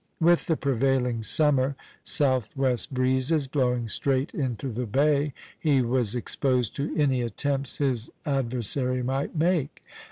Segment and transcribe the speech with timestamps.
[0.19, 6.91] With the prevailing summer southwest breezes blowing straight into the bay, he was exposed to
[6.97, 9.83] any attempts his adversary might make.